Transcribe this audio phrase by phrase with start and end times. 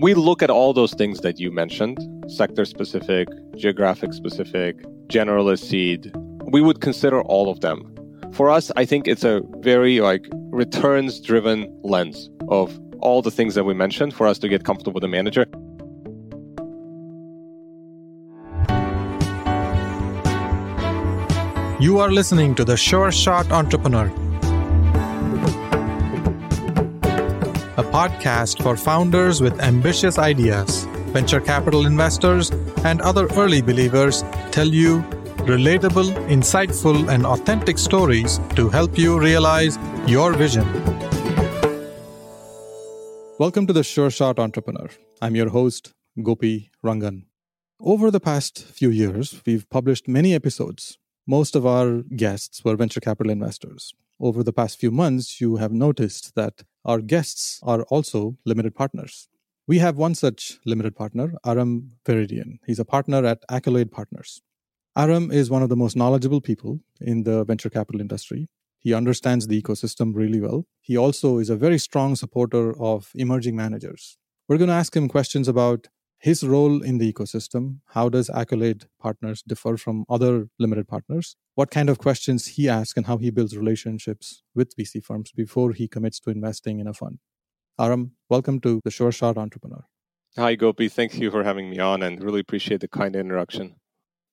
[0.00, 4.76] We look at all those things that you mentioned sector specific, geographic specific,
[5.08, 6.12] generalist seed.
[6.44, 7.92] We would consider all of them.
[8.30, 13.56] For us, I think it's a very like returns driven lens of all the things
[13.56, 15.46] that we mentioned for us to get comfortable with the manager.
[21.80, 24.12] You are listening to the Sure Shot Entrepreneur,
[27.78, 30.84] a podcast for founders with ambitious ideas.
[31.14, 32.50] Venture capital investors
[32.82, 35.02] and other early believers tell you
[35.46, 39.78] relatable, insightful, and authentic stories to help you realize
[40.08, 40.66] your vision.
[43.38, 44.88] Welcome to the Sure Shot Entrepreneur.
[45.22, 47.26] I'm your host, Gopi Rangan.
[47.78, 50.98] Over the past few years, we've published many episodes
[51.28, 53.92] most of our guests were venture capital investors.
[54.18, 59.28] Over the past few months, you have noticed that our guests are also limited partners.
[59.66, 62.58] We have one such limited partner, Aram Verdiyan.
[62.66, 64.40] He's a partner at Accolade Partners.
[64.96, 68.48] Aram is one of the most knowledgeable people in the venture capital industry.
[68.78, 70.64] He understands the ecosystem really well.
[70.80, 74.16] He also is a very strong supporter of emerging managers.
[74.48, 75.88] We're going to ask him questions about
[76.18, 77.78] his role in the ecosystem.
[77.94, 81.36] How does Accolade Partners differ from other limited partners?
[81.54, 85.72] What kind of questions he asks and how he builds relationships with VC firms before
[85.72, 87.18] he commits to investing in a fund.
[87.78, 89.86] Aram, welcome to the Sure Shot Entrepreneur.
[90.36, 90.88] Hi, Gopi.
[90.88, 93.76] Thank you for having me on and really appreciate the kind introduction.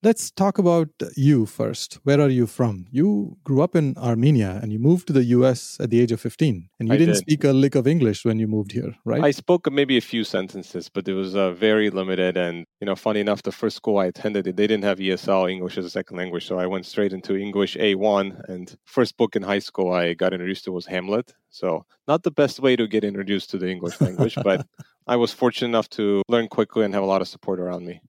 [0.04, 1.96] Let's talk about you first.
[2.04, 2.86] Where are you from?
[2.92, 6.22] You grew up in Armenia and you moved to the US at the age of
[6.22, 6.70] 15.
[6.80, 7.22] And you I didn't did.
[7.22, 9.24] speak a lick of English when you moved here, right?
[9.24, 12.38] I spoke maybe a few sentences, but it was uh, very limited.
[12.38, 15.76] And, you know, funny enough, the first school I attended, they didn't have ESL, English
[15.80, 16.46] as a second language.
[16.46, 18.48] So I went straight into English A1.
[18.48, 21.34] And first book in high school I got introduced to was Hamlet.
[21.50, 24.68] So not the best way to get introduced to the English language, but
[25.08, 28.02] I was fortunate enough to learn quickly and have a lot of support around me.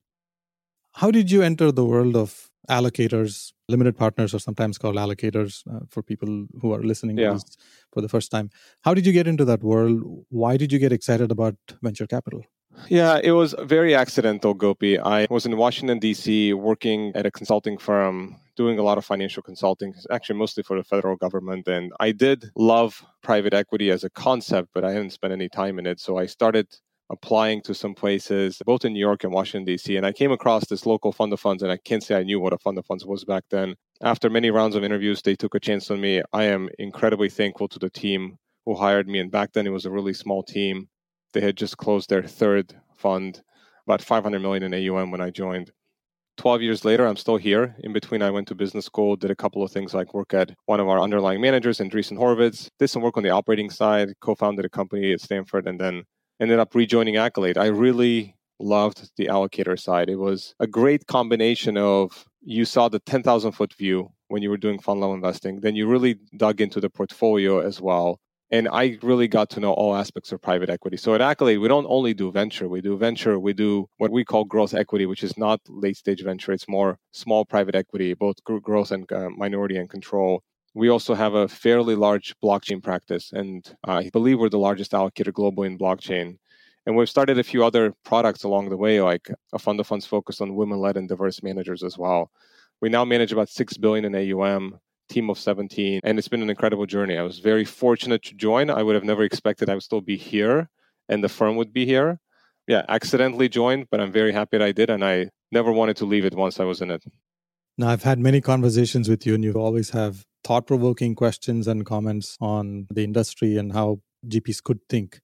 [0.97, 5.85] How did you enter the world of allocators, limited partners, or sometimes called allocators uh,
[5.91, 7.37] for people who are listening Yeah.
[7.93, 8.49] for the first time?
[8.81, 10.25] How did you get into that world?
[10.29, 12.41] Why did you get excited about venture capital?
[12.89, 14.97] Yeah, it was very accidental, Gopi.
[14.97, 19.43] I was in Washington, D.C., working at a consulting firm, doing a lot of financial
[19.43, 21.67] consulting, actually mostly for the federal government.
[21.67, 25.77] And I did love private equity as a concept, but I hadn't spent any time
[25.77, 25.99] in it.
[25.99, 26.67] So I started
[27.09, 29.95] applying to some places, both in New York and Washington, D.C.
[29.95, 32.39] And I came across this local fund of funds, and I can't say I knew
[32.39, 33.75] what a fund of funds was back then.
[34.01, 36.21] After many rounds of interviews, they took a chance on me.
[36.33, 39.19] I am incredibly thankful to the team who hired me.
[39.19, 40.89] And back then, it was a really small team.
[41.33, 43.41] They had just closed their third fund,
[43.85, 45.71] about 500 million in AUM when I joined.
[46.37, 47.75] 12 years later, I'm still here.
[47.79, 50.51] In between, I went to business school, did a couple of things like work at
[50.65, 54.35] one of our underlying managers, Andreessen Horowitz, did some work on the operating side, co
[54.35, 56.03] founded a company at Stanford, and then
[56.39, 57.57] ended up rejoining Accolade.
[57.57, 60.09] I really loved the allocator side.
[60.09, 64.57] It was a great combination of you saw the 10,000 foot view when you were
[64.57, 68.19] doing fund level investing, then you really dug into the portfolio as well.
[68.49, 70.95] And I really got to know all aspects of private equity.
[70.95, 72.69] So at Accolade, we don't only do venture.
[72.69, 73.37] We do venture.
[73.39, 76.53] We do what we call growth equity, which is not late stage venture.
[76.53, 80.43] It's more small private equity, both growth and uh, minority and control.
[80.77, 85.31] We also have a fairly large blockchain practice, and I believe we're the largest allocator
[85.31, 86.37] globally in blockchain.
[86.85, 90.05] And we've started a few other products along the way, like a fund of funds
[90.05, 92.29] focused on women-led and diverse managers as well.
[92.79, 94.79] We now manage about six billion in AUM,
[95.09, 97.17] team of 17, and it's been an incredible journey.
[97.17, 98.69] I was very fortunate to join.
[98.69, 100.69] I would have never expected I would still be here
[101.09, 102.19] and the firm would be here.
[102.67, 106.05] Yeah, accidentally joined, but I'm very happy that I did, and I never wanted to
[106.05, 107.03] leave it once I was in it.
[107.79, 111.85] Now, I've had many conversations with you, and you always have thought provoking questions and
[111.85, 115.19] comments on the industry and how GPs could think.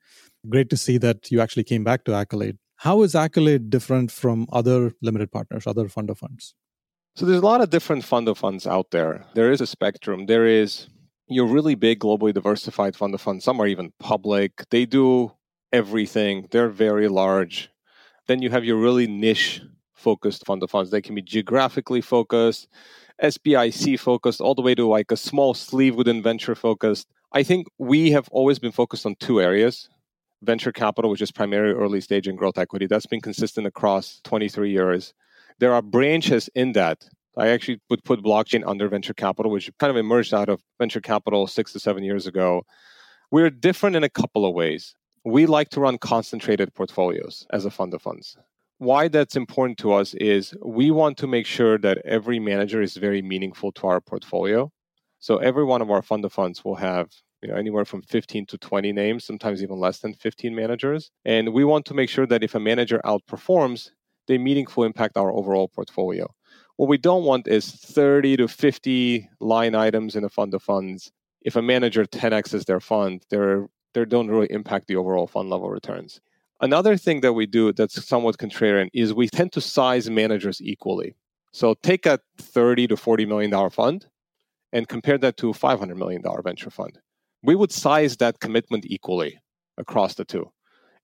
[0.49, 2.57] Great to see that you actually came back to Accolade.
[2.77, 6.53] How is Accolade different from other limited partners, other fund of funds?
[7.15, 9.25] So there's a lot of different fund of funds out there.
[9.35, 10.25] There is a spectrum.
[10.25, 10.87] There is
[11.27, 13.45] your really big, globally diversified fund of funds.
[13.45, 14.63] Some are even public.
[14.69, 15.31] They do
[15.71, 16.47] everything.
[16.51, 17.69] They're very large.
[18.27, 19.61] Then you have your really niche
[19.93, 20.91] focused fund of funds.
[20.91, 22.67] They can be geographically focused,
[23.21, 27.07] SBIC focused, all the way to like a small sleeve within venture focused.
[27.31, 29.89] I think we have always been focused on two areas
[30.43, 32.85] venture capital, which is primarily early stage and growth equity.
[32.85, 35.13] That's been consistent across 23 years.
[35.59, 37.07] There are branches in that.
[37.37, 41.01] I actually would put blockchain under venture capital, which kind of emerged out of venture
[41.01, 42.63] capital six to seven years ago.
[43.31, 44.95] We're different in a couple of ways.
[45.25, 48.37] We like to run concentrated portfolios as a fund of funds.
[48.77, 52.97] Why that's important to us is we want to make sure that every manager is
[52.97, 54.71] very meaningful to our portfolio.
[55.19, 57.09] So every one of our fund of funds will have
[57.43, 61.11] you know, anywhere from 15 to 20 names, sometimes even less than 15 managers.
[61.25, 63.91] And we want to make sure that if a manager outperforms,
[64.27, 66.33] they meaningfully impact our overall portfolio.
[66.77, 71.11] What we don't want is 30 to 50 line items in a fund of funds.
[71.41, 75.69] If a manager 10x's their fund, they're, they don't really impact the overall fund level
[75.69, 76.21] returns.
[76.61, 81.15] Another thing that we do that's somewhat contrarian is we tend to size managers equally.
[81.51, 84.07] So take a 30 to 40 million dollar fund
[84.71, 86.99] and compare that to a 500 million dollar venture fund.
[87.43, 89.39] We would size that commitment equally
[89.77, 90.51] across the two.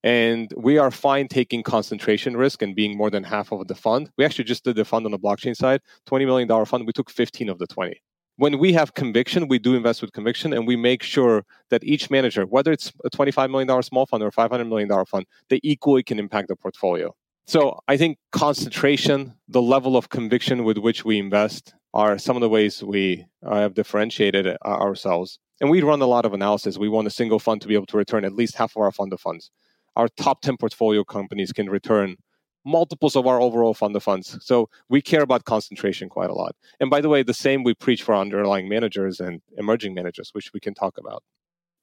[0.02, 4.10] And we are fine taking concentration risk and being more than half of the fund.
[4.16, 6.86] We actually just did the fund on the blockchain side, $20 million fund.
[6.86, 8.00] We took 15 of the 20.
[8.40, 12.08] When we have conviction, we do invest with conviction and we make sure that each
[12.08, 16.02] manager, whether it's a $25 million small fund or a $500 million fund, they equally
[16.02, 17.14] can impact the portfolio.
[17.46, 22.40] So I think concentration, the level of conviction with which we invest are some of
[22.40, 25.38] the ways we uh, have differentiated uh, ourselves.
[25.60, 26.78] And we run a lot of analysis.
[26.78, 28.90] We want a single fund to be able to return at least half of our
[28.90, 29.50] fund of funds
[29.96, 32.16] our top 10 portfolio companies can return
[32.64, 34.36] multiples of our overall fund of funds.
[34.40, 36.54] So we care about concentration quite a lot.
[36.78, 40.52] And by the way, the same we preach for underlying managers and emerging managers, which
[40.52, 41.22] we can talk about.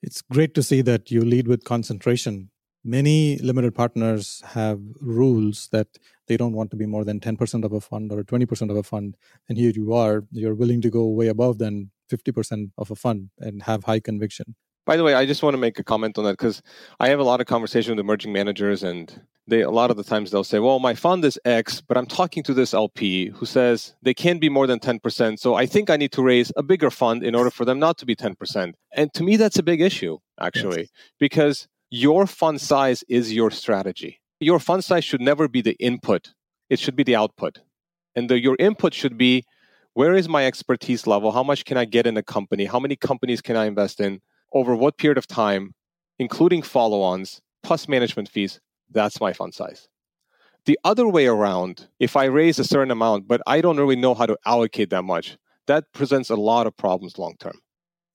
[0.03, 2.51] It's great to see that you lead with concentration.
[2.83, 5.87] Many limited partners have rules that
[6.27, 8.83] they don't want to be more than 10% of a fund or 20% of a
[8.83, 9.17] fund.
[9.49, 13.29] And here you are, you're willing to go way above than 50% of a fund
[13.39, 14.55] and have high conviction.
[14.85, 16.61] By the way, I just want to make a comment on that because
[16.97, 20.03] I have a lot of conversation with emerging managers, and they a lot of the
[20.03, 23.45] times they'll say, "Well, my fund is X, but I'm talking to this LP who
[23.45, 26.63] says they can't be more than 10%, so I think I need to raise a
[26.63, 29.63] bigger fund in order for them not to be 10%." And to me, that's a
[29.63, 30.89] big issue actually, yes.
[31.19, 34.19] because your fund size is your strategy.
[34.39, 36.33] Your fund size should never be the input;
[36.69, 37.59] it should be the output,
[38.15, 39.43] and the, your input should be
[39.93, 41.31] where is my expertise level?
[41.31, 42.65] How much can I get in a company?
[42.65, 44.21] How many companies can I invest in?
[44.53, 45.73] over what period of time,
[46.19, 48.59] including follow ons plus management fees,
[48.91, 49.87] that's my fund size.
[50.65, 54.13] The other way around, if I raise a certain amount, but I don't really know
[54.13, 55.37] how to allocate that much,
[55.67, 57.59] that presents a lot of problems long term.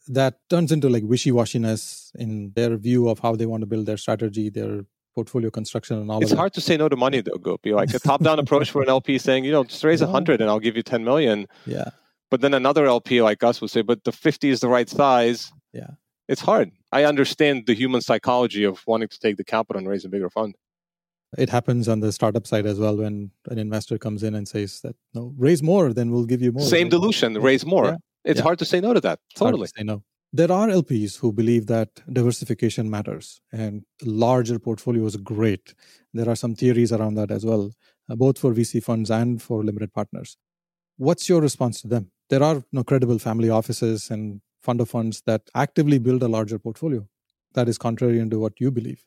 [0.08, 3.86] That turns into like wishy washiness in their view of how they want to build
[3.86, 4.82] their strategy, their
[5.14, 7.72] portfolio construction, and all it's hard to say no to money, though, Gopi.
[7.72, 10.40] Like a top down approach for an LP saying, you know, just raise a hundred
[10.40, 11.46] and I'll give you 10 million.
[11.66, 11.90] Yeah.
[12.30, 15.52] But then another LP like us would say, but the 50 is the right size.
[15.72, 15.90] Yeah
[16.28, 16.70] it's hard.
[16.90, 20.30] I understand the human psychology of wanting to take the capital and raise a bigger
[20.30, 20.54] fund.
[21.38, 24.80] It happens on the startup side as well when an investor comes in and says
[24.82, 26.66] that no, raise more, then we'll give you more.
[26.66, 27.86] Same dilution, raise more.
[27.86, 27.96] Yeah.
[28.24, 28.44] It's yeah.
[28.44, 29.18] hard to say no to that.
[29.34, 29.66] Totally.
[29.66, 30.02] To say no.
[30.34, 35.74] There are LPs who believe that diversification matters and larger portfolios are great.
[36.14, 37.72] There are some theories around that as well,
[38.10, 40.36] uh, both for VC funds and for limited partners.
[40.96, 42.12] What's your response to them?
[42.30, 46.58] There are no credible family offices and fund of funds that actively build a larger
[46.58, 47.06] portfolio.
[47.54, 49.04] That is contrary to what you believe.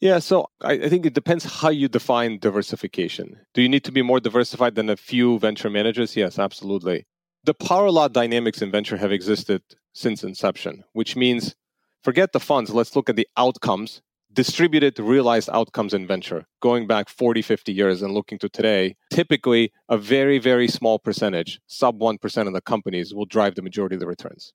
[0.00, 3.38] Yeah, so I, I, think it depends how you define diversification.
[3.54, 6.16] Do you need to be more diversified than a few venture managers?
[6.16, 7.06] Yes, absolutely.
[7.44, 9.62] The power law dynamics in venture have existed
[9.94, 11.54] since inception, which means
[12.02, 14.02] forget the funds, let's look at the outcomes,
[14.36, 18.96] distributed realized outcomes in venture, going back 40, 50 years and looking to today.
[19.10, 23.96] Typically, a very, very small percentage, sub 1% of the companies, will drive the majority
[23.96, 24.52] of the returns.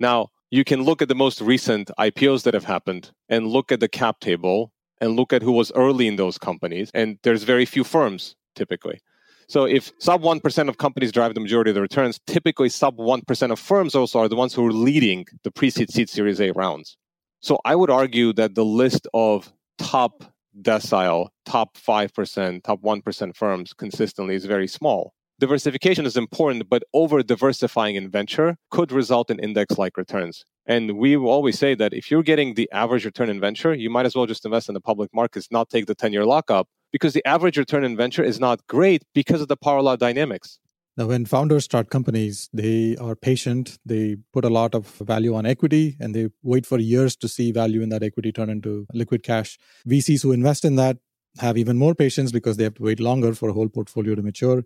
[0.00, 3.80] Now, you can look at the most recent IPOs that have happened and look at
[3.80, 6.90] the cap table and look at who was early in those companies.
[6.94, 9.00] And there's very few firms typically.
[9.48, 13.50] So if sub 1% of companies drive the majority of the returns, typically sub 1%
[13.50, 16.96] of firms also are the ones who are leading the pre-seed seed series A rounds.
[17.40, 20.24] So I would argue that the list of top
[20.62, 27.22] decile, top 5%, top 1% firms consistently is very small diversification is important, but over
[27.22, 30.44] diversifying in venture could result in index like returns.
[30.66, 34.06] And we always say that if you're getting the average return in venture, you might
[34.06, 37.12] as well just invest in the public markets, not take the 10 year lockup, because
[37.12, 40.58] the average return in venture is not great because of the power law dynamics.
[40.96, 43.78] Now, when founders start companies, they are patient.
[43.84, 47.50] They put a lot of value on equity and they wait for years to see
[47.50, 49.58] value in that equity turn into liquid cash.
[49.88, 50.98] VCs who invest in that
[51.38, 54.22] have even more patience because they have to wait longer for a whole portfolio to
[54.22, 54.62] mature.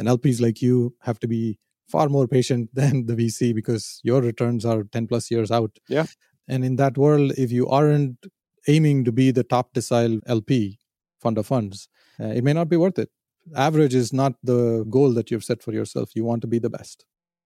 [0.00, 4.22] And LPs like you have to be far more patient than the VC because your
[4.22, 5.78] returns are 10 plus years out.
[5.88, 6.06] Yeah.
[6.48, 8.26] And in that world, if you aren't
[8.66, 10.78] aiming to be the top decile LP
[11.20, 11.88] fund of funds,
[12.18, 13.10] uh, it may not be worth it.
[13.54, 16.10] Average is not the goal that you've set for yourself.
[16.14, 17.04] You want to be the best.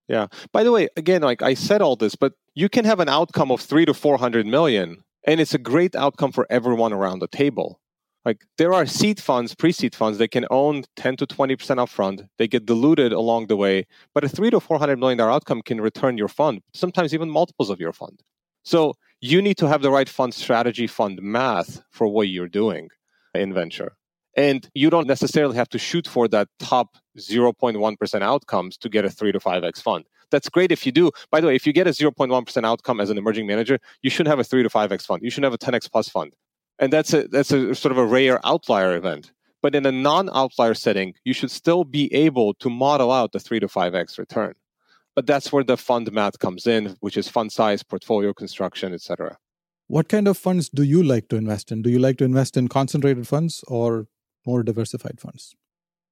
[0.08, 0.26] Yeah.
[0.52, 3.50] By the way, again, like I said all this, but you can have an outcome
[3.50, 7.80] of three to 400 million, and it's a great outcome for everyone around the table.
[8.24, 12.26] Like there are seed funds, pre-seed funds, they can own 10 to 20% upfront.
[12.38, 15.60] They get diluted along the way, but a three to four hundred million dollar outcome
[15.60, 18.22] can return your fund, sometimes even multiples of your fund.
[18.64, 22.88] So you need to have the right fund strategy, fund math for what you're doing
[23.34, 23.96] in venture.
[24.36, 29.10] And you don't necessarily have to shoot for that top 0.1% outcomes to get a
[29.10, 30.06] 3 to 5x fund.
[30.30, 31.12] That's great if you do.
[31.30, 34.30] By the way, if you get a 0.1% outcome as an emerging manager, you shouldn't
[34.32, 35.22] have a 3 to 5x fund.
[35.22, 36.32] You should have a 10x plus fund.
[36.78, 39.32] And that's a that's a sort of a rare outlier event.
[39.62, 43.60] But in a non-outlier setting, you should still be able to model out the 3
[43.60, 44.54] to 5x return.
[45.14, 49.38] But that's where the fund math comes in, which is fund size, portfolio construction, etc.
[49.86, 51.80] What kind of funds do you like to invest in?
[51.82, 54.06] Do you like to invest in concentrated funds or
[54.44, 55.54] more diversified funds?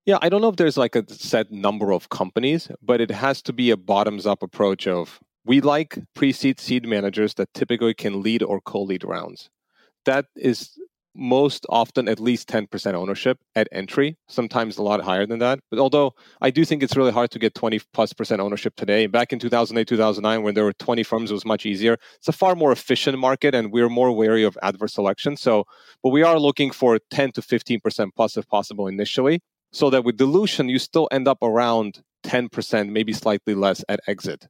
[0.04, 3.40] Yeah, I don't know if there's like a set number of companies, but it has
[3.42, 7.94] to be a bottoms up approach of we like pre seed seed managers that typically
[7.94, 9.48] can lead or co lead rounds.
[10.04, 10.78] That is
[11.14, 15.60] most often at least 10% ownership at entry, sometimes a lot higher than that.
[15.70, 19.06] But although I do think it's really hard to get 20 plus percent ownership today,
[19.06, 21.98] back in 2008, 2009, when there were 20 firms, it was much easier.
[22.16, 25.36] It's a far more efficient market and we're more wary of adverse selection.
[25.36, 25.64] So,
[26.02, 29.40] but we are looking for 10 to 15% plus if possible initially,
[29.72, 34.48] so that with dilution, you still end up around 10%, maybe slightly less at exit.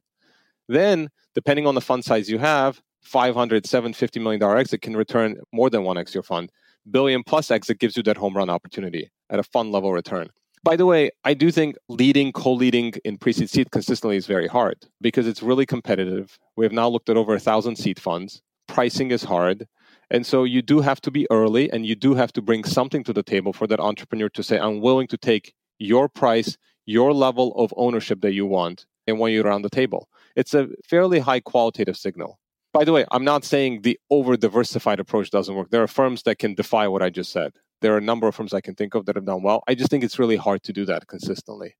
[0.69, 5.37] Then, depending on the fund size you have, 500, 750 million dollar exit can return
[5.51, 6.51] more than 1x your fund.
[6.89, 10.29] Billion plus exit gives you that home run opportunity at a fund level return.
[10.63, 14.77] By the way, I do think leading, co-leading in pre-seed seed consistently is very hard
[15.01, 16.39] because it's really competitive.
[16.55, 18.41] We have now looked at over a thousand seed funds.
[18.67, 19.67] Pricing is hard.
[20.09, 23.03] And so you do have to be early and you do have to bring something
[23.03, 27.13] to the table for that entrepreneur to say, I'm willing to take your price, your
[27.13, 30.07] level of ownership that you want, and want you around the table.
[30.35, 32.39] It's a fairly high qualitative signal.
[32.73, 35.69] By the way, I'm not saying the over diversified approach doesn't work.
[35.69, 37.53] There are firms that can defy what I just said.
[37.81, 39.63] There are a number of firms I can think of that have done well.
[39.67, 41.75] I just think it's really hard to do that consistently.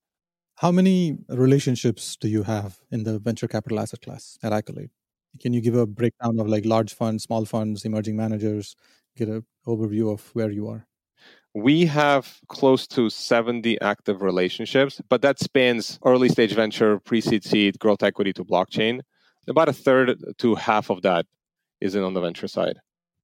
[0.57, 4.91] How many relationships do you have in the venture capital asset class at Accolade?
[5.41, 8.75] Can you give a breakdown of like large funds, small funds, emerging managers?
[9.17, 10.85] Get an overview of where you are.
[11.55, 17.43] We have close to 70 active relationships, but that spans early stage venture, pre seed
[17.43, 19.01] seed, growth equity to blockchain
[19.47, 21.25] about a third to half of that
[21.81, 22.79] is in on the venture side.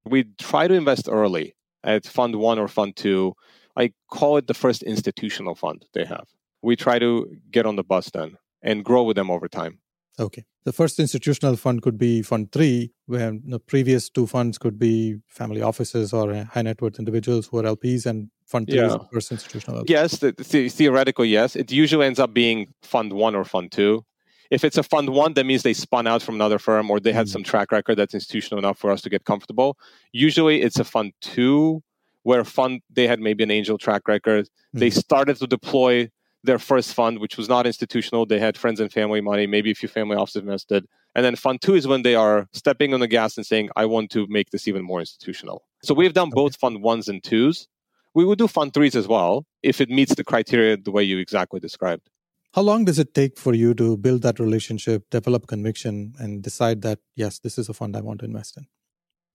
[0.06, 3.34] We try to invest early at fund one or fund two.
[3.76, 6.28] I call it the first institutional fund they have.
[6.62, 9.80] We try to get on the bus then and grow with them over time.
[10.20, 10.44] Okay.
[10.66, 15.16] The first institutional fund could be fund three, where the previous two funds could be
[15.28, 18.88] family offices or high net worth individuals who are LPs, and fund three yeah.
[18.88, 19.78] is the first institutional.
[19.80, 19.94] LP.
[19.94, 21.56] Yes, the, the, theoretically, yes.
[21.56, 24.04] It usually ends up being fund one or fund two.
[24.50, 27.14] If it's a fund one, that means they spun out from another firm or they
[27.14, 27.30] had mm.
[27.30, 29.78] some track record that's institutional enough for us to get comfortable.
[30.12, 31.84] Usually it's a fund two
[32.24, 34.50] where fund they had maybe an angel track record.
[34.76, 34.80] Mm.
[34.80, 36.10] They started to deploy
[36.44, 38.26] their first fund, which was not institutional.
[38.26, 40.86] They had friends and family money, maybe a few family offices invested.
[41.16, 43.86] And then fund two is when they are stepping on the gas and saying, I
[43.86, 45.64] want to make this even more institutional.
[45.84, 47.68] So we've done both fund ones and twos.
[48.14, 51.18] We would do fund threes as well if it meets the criteria the way you
[51.20, 52.10] exactly described.
[52.54, 56.82] How long does it take for you to build that relationship, develop conviction, and decide
[56.82, 58.66] that, yes, this is a fund I want to invest in?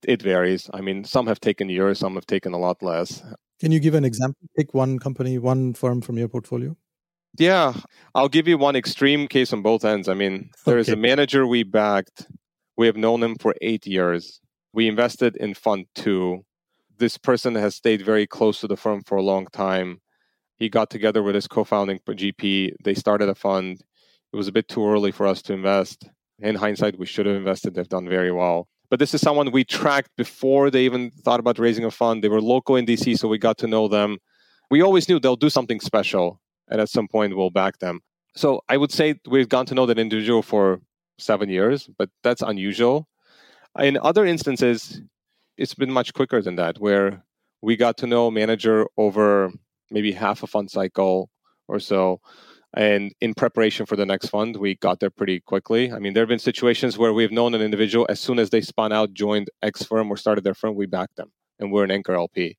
[0.03, 0.69] It varies.
[0.73, 3.23] I mean, some have taken years, some have taken a lot less.
[3.59, 4.47] Can you give an example?
[4.57, 6.75] Pick one company, one firm from your portfolio.
[7.37, 7.73] Yeah,
[8.13, 10.07] I'll give you one extreme case on both ends.
[10.07, 10.97] I mean, there's okay.
[10.97, 12.27] a manager we backed.
[12.77, 14.41] We have known him for eight years.
[14.73, 16.45] We invested in Fund Two.
[16.97, 20.01] This person has stayed very close to the firm for a long time.
[20.57, 22.73] He got together with his co-founding GP.
[22.83, 23.81] They started a fund.
[24.31, 26.09] It was a bit too early for us to invest.
[26.39, 27.73] In hindsight, we should have invested.
[27.73, 28.67] They've done very well.
[28.89, 32.23] But this is someone we tracked before they even thought about raising a fund.
[32.23, 34.17] They were local in DC, so we got to know them.
[34.69, 38.01] We always knew they'll do something special, and at some point we'll back them.
[38.35, 40.81] So I would say we've gotten to know that individual for
[41.17, 43.07] seven years, but that's unusual.
[43.79, 45.01] In other instances,
[45.57, 47.23] it's been much quicker than that, where
[47.61, 49.51] we got to know manager over
[49.91, 51.29] maybe half a fund cycle
[51.67, 52.19] or so.
[52.75, 55.93] And in preparation for the next fund, we got there pretty quickly.
[55.93, 58.59] I mean, there have been situations where we've known an individual as soon as they
[58.59, 61.91] spun out, joined X firm, or started their firm, we backed them, and we're an
[61.91, 62.57] anchor LP.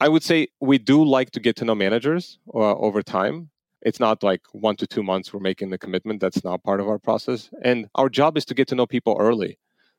[0.00, 3.50] I would say we do like to get to know managers uh, over time.
[3.80, 6.20] It's not like one to two months we're making the commitment.
[6.20, 7.48] That's not part of our process.
[7.62, 9.58] And our job is to get to know people early.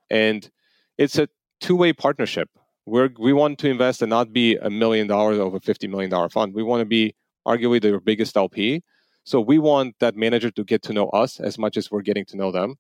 [0.10, 0.48] And
[0.98, 1.28] it's a
[1.60, 2.50] two way partnership
[2.86, 6.54] we're, we want to invest and not be a million dollars a $50 million fund.
[6.54, 7.16] We want to be
[7.48, 8.84] arguably the biggest LP.
[9.24, 12.26] So we want that manager to get to know us as much as we're getting
[12.26, 12.76] to know them.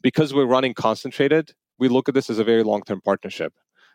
[0.00, 3.52] Because we're running concentrated, we look at this as a very long term partnership.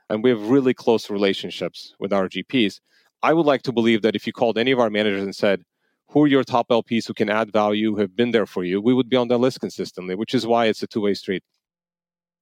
[0.10, 2.80] And we have really close relationships with our GPs.
[3.24, 5.64] I would like to believe that if you called any of our managers and said,
[6.10, 8.80] who are your top LPs who can add value, who have been there for you,
[8.80, 11.44] we would be on that list consistently, which is why it's a two way street.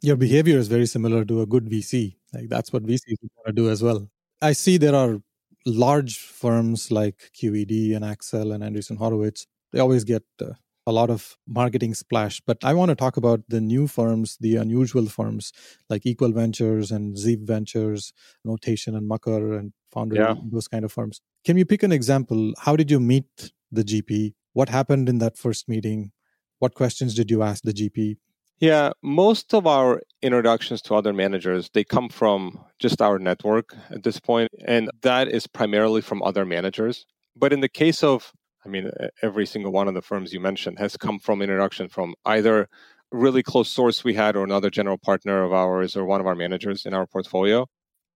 [0.02, 2.18] Your behavior is very similar to a good VC.
[2.36, 4.10] Like that's what VCs want to do as well.
[4.42, 5.20] I see there are
[5.66, 9.48] large firms like QED and Accel and Andreessen Horowitz.
[9.72, 10.54] They always get uh,
[10.86, 12.42] a lot of marketing splash.
[12.46, 15.52] But I want to talk about the new firms, the unusual firms
[15.90, 18.14] like Equal Ventures and Zeev Ventures,
[18.44, 20.36] Notation and Mucker and Founder, yeah.
[20.44, 21.22] those kind of firms.
[21.46, 22.54] Can you pick an example?
[22.60, 24.34] How did you meet the GP?
[24.54, 26.12] What happened in that first meeting?
[26.60, 28.18] What questions did you ask the GP?
[28.60, 34.04] Yeah, most of our introductions to other managers, they come from just our network at
[34.04, 37.06] this point, and that is primarily from other managers.
[37.36, 38.32] But in the case of
[38.66, 38.90] I mean,
[39.22, 42.68] every single one of the firms you mentioned has come from introduction from either
[43.12, 46.36] really close source we had or another general partner of ours or one of our
[46.36, 47.68] managers in our portfolio.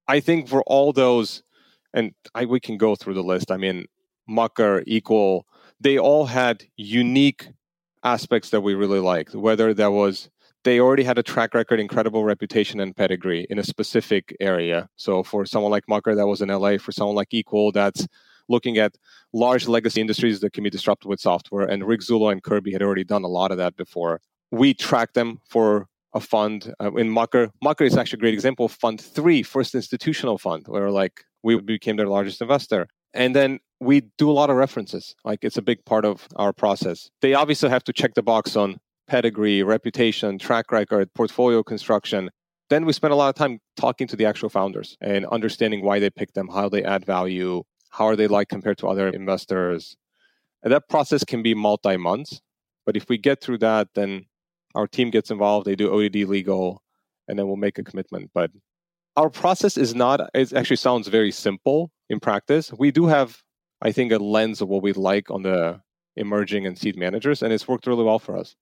[0.08, 1.44] I think for all those,
[1.94, 3.52] and I, we can go through the list.
[3.52, 3.86] I mean,
[4.28, 5.46] Mucker, Equal,
[5.80, 7.50] they all had unique
[8.04, 10.30] aspects that we really liked, whether that was
[10.64, 14.90] they already had a track record, incredible reputation and pedigree in a specific area.
[14.98, 16.78] So for someone like Mucker, that was in LA.
[16.78, 18.06] For someone like Equal, that's
[18.50, 18.98] looking at
[19.32, 21.66] large legacy industries that can be disrupted with software.
[21.66, 24.20] And Rick Zullo and Kirby had already done a lot of that before.
[24.52, 27.52] We track them for a fund uh, in Mucker.
[27.62, 31.96] Mucker is actually a great example Fund Three, first institutional fund, where like we became
[31.96, 32.88] their largest investor.
[33.14, 35.16] And then we do a lot of references.
[35.24, 37.10] Like it's a big part of our process.
[37.22, 42.30] They obviously have to check the box on pedigree, reputation, track record, portfolio construction.
[42.70, 46.00] Then we spend a lot of time talking to the actual founders and understanding why
[46.00, 49.98] they pick them, how they add value, how are they like compared to other investors?
[50.62, 52.42] And that process can be multi months.
[52.86, 54.26] But if we get through that, then
[54.76, 56.84] our team gets involved, they do ODD legal,
[57.28, 58.32] and then we'll make a commitment.
[58.34, 58.52] But
[59.20, 62.72] our process is not, it actually sounds very simple in practice.
[62.72, 63.44] We do have,
[63.82, 65.82] I think, a lens of what we like on the
[66.16, 68.56] emerging and seed managers, and it's worked really well for us.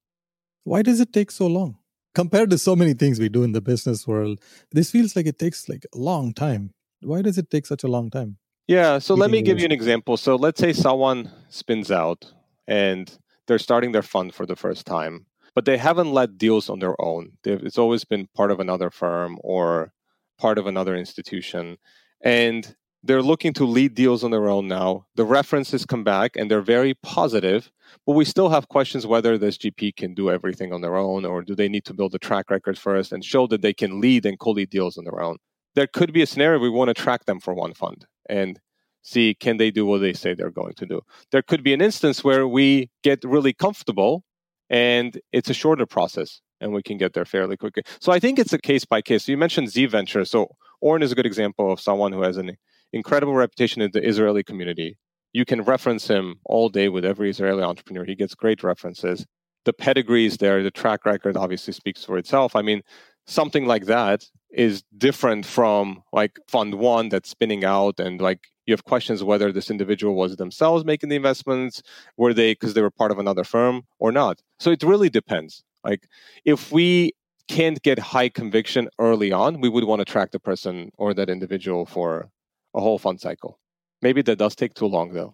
[0.63, 1.77] Why does it take so long?
[2.15, 5.37] Compared to so many things we do in the business world, this feels like it
[5.37, 6.71] takes like a long time.
[7.01, 8.37] Why does it take such a long time?
[8.67, 8.97] Yeah.
[8.97, 10.17] So let me give you an example.
[10.17, 12.33] So let's say someone spins out
[12.67, 13.15] and
[13.45, 16.99] they're starting their fund for the first time, but they haven't led deals on their
[16.99, 17.33] own.
[17.43, 19.93] They've, it's always been part of another firm or
[20.37, 21.77] part of another institution.
[22.21, 25.05] And they're looking to lead deals on their own now.
[25.15, 27.71] The references come back and they're very positive,
[28.05, 31.41] but we still have questions whether this GP can do everything on their own or
[31.41, 34.25] do they need to build a track record first and show that they can lead
[34.25, 35.37] and co lead deals on their own.
[35.75, 38.59] There could be a scenario we want to track them for one fund and
[39.03, 41.01] see can they do what they say they're going to do.
[41.31, 44.23] There could be an instance where we get really comfortable
[44.69, 47.83] and it's a shorter process and we can get there fairly quickly.
[47.99, 49.25] So I think it's a case by case.
[49.25, 50.25] So you mentioned Zeev Venture.
[50.25, 52.57] So Oren is a good example of someone who has an
[52.93, 54.97] incredible reputation in the Israeli community.
[55.33, 58.05] You can reference him all day with every Israeli entrepreneur.
[58.05, 59.25] He gets great references.
[59.65, 60.63] The pedigrees there.
[60.63, 62.55] The track record obviously speaks for itself.
[62.55, 62.81] I mean,
[63.27, 68.73] something like that is different from like fund one that's spinning out and like you
[68.73, 71.81] have questions whether this individual was themselves making the investments
[72.15, 75.63] were they because they were part of another firm or not so it really depends
[75.87, 76.07] like
[76.45, 77.13] if we
[77.47, 81.29] can't get high conviction early on we would want to track the person or that
[81.29, 82.29] individual for
[82.75, 83.59] a whole fund cycle.
[84.01, 85.33] Maybe that does take too long though.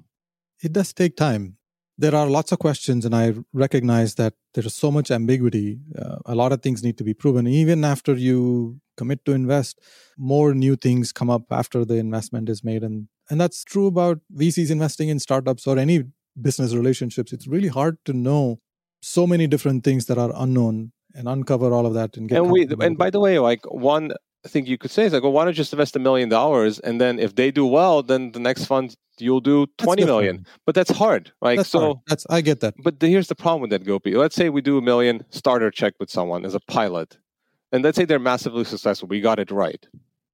[0.62, 1.58] It does take time.
[1.98, 3.34] There are lots of questions and i
[3.66, 5.80] recognize that there's so much ambiguity.
[6.02, 7.48] Uh, a lot of things need to be proven.
[7.48, 9.80] Even after you commit to invest
[10.18, 14.20] more new things come up after the investment is made and and that's true about
[14.42, 15.98] vcs investing in startups or any
[16.48, 17.32] business relationships.
[17.34, 18.60] It's really hard to know
[19.04, 22.50] so many different things that are unknown and uncover all of that and get and
[22.50, 24.14] we and by the way like one
[24.48, 26.80] thing you could say is like well why don't you just invest a million dollars
[26.80, 30.46] and then if they do well then the next fund you'll do 20 million.
[30.66, 31.98] but that's hard right that's so hard.
[32.08, 32.74] that's i get that.
[32.82, 34.16] But the, here's the problem with that gopi.
[34.16, 37.18] Let's say we do a million starter check with someone as a pilot
[37.72, 39.08] and let's say they're massively successful.
[39.08, 39.86] We got it right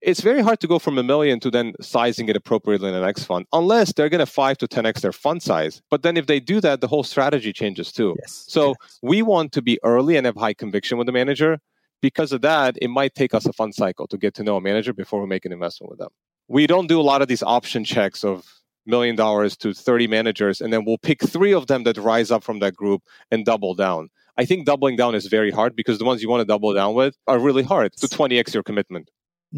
[0.01, 3.01] it's very hard to go from a million to then sizing it appropriately in the
[3.01, 5.81] next fund unless they're going to 5 to 10x their fund size.
[5.89, 8.15] But then if they do that the whole strategy changes too.
[8.19, 8.45] Yes.
[8.47, 8.99] so yes.
[9.01, 11.59] we want to be early and have high conviction with the manager.
[12.01, 14.62] Because of that it might take us a fund cycle to get to know a
[14.62, 16.09] manager before we make an investment with them.
[16.47, 18.45] We don't do a lot of these option checks of
[18.85, 22.43] million dollars to 30 managers and then we'll pick three of them that rise up
[22.43, 24.09] from that group and double down.
[24.38, 26.93] I think doubling down is very hard because the ones you want to double down
[26.93, 29.09] with are really hard to 20x your commitment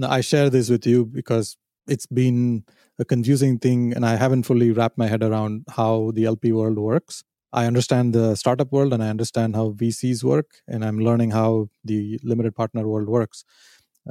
[0.08, 2.64] i share this with you because it's been
[3.00, 6.78] a confusing thing and i haven't fully wrapped my head around how the lp world
[6.78, 7.24] works.
[7.54, 11.70] I understand the startup world and i understand how vcs work and i'm learning how
[11.84, 13.44] the limited partner world works.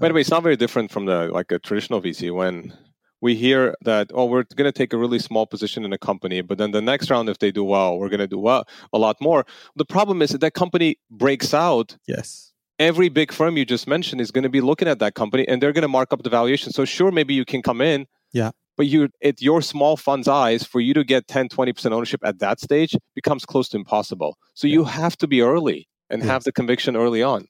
[0.00, 2.74] By the way uh, it's not very different from the like a traditional vc when
[3.22, 6.42] we hear that oh we're going to take a really small position in a company
[6.42, 8.98] but then the next round if they do well we're going to do well a
[8.98, 9.46] lot more.
[9.76, 12.49] The problem is that that company breaks out yes
[12.80, 15.62] every big firm you just mentioned is going to be looking at that company and
[15.62, 16.72] they're going to mark up the valuation.
[16.72, 18.06] So sure, maybe you can come in.
[18.32, 18.50] Yeah.
[18.76, 22.38] But you at your small fund's eyes, for you to get 10, 20% ownership at
[22.38, 24.38] that stage becomes close to impossible.
[24.54, 24.72] So yeah.
[24.72, 27.46] you have to be early and have the conviction early on.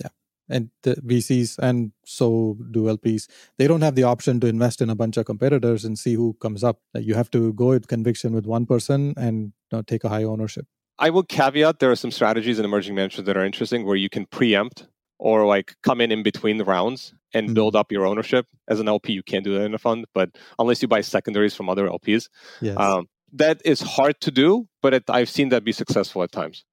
[0.00, 0.10] Yeah.
[0.48, 3.28] And the VCs and so do LPs.
[3.58, 6.36] They don't have the option to invest in a bunch of competitors and see who
[6.40, 6.80] comes up.
[6.94, 10.22] You have to go with conviction with one person and you know, take a high
[10.22, 10.66] ownership.
[10.98, 14.08] I will caveat there are some strategies in emerging management that are interesting where you
[14.08, 17.54] can preempt or like come in in between the rounds and mm-hmm.
[17.54, 18.46] build up your ownership.
[18.68, 21.54] As an LP, you can't do that in a fund, but unless you buy secondaries
[21.54, 22.28] from other LPs,
[22.60, 22.76] yes.
[22.76, 24.68] um, that is hard to do.
[24.82, 26.64] But it, I've seen that be successful at times.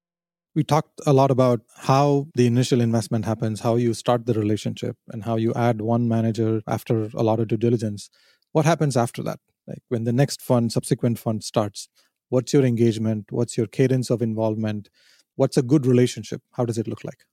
[0.55, 4.95] We talked a lot about how the initial investment happens, how you start the relationship,
[5.09, 8.09] and how you add one manager after a lot of due diligence.
[8.53, 9.39] What happens after that?
[9.67, 11.89] Like when the next fund, subsequent fund starts,
[12.29, 13.31] What's your engagement?
[13.31, 14.89] What's your cadence of involvement?
[15.35, 16.41] What's a good relationship?
[16.51, 17.25] How does it look like?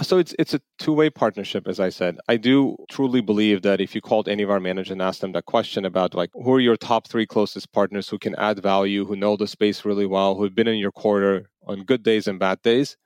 [0.00, 2.18] So it's it's a two-way partnership, as I said.
[2.26, 5.32] I do truly believe that if you called any of our managers and asked them
[5.32, 9.04] that question about like who are your top three closest partners who can add value,
[9.04, 12.26] who know the space really well, who have been in your quarter on good days
[12.26, 12.96] and bad days,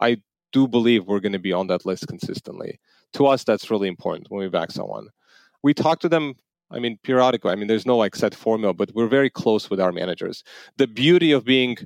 [0.00, 0.18] I
[0.52, 2.80] do believe we're going to be on that list consistently.
[3.14, 5.08] To us, that's really important when we back someone.
[5.62, 6.34] We talk to them
[6.72, 7.52] I mean, periodically.
[7.52, 10.42] I mean, there's no like set formula, but we're very close with our managers.
[10.76, 11.76] The beauty of being